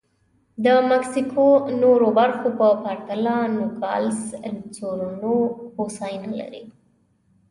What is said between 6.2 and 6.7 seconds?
لري.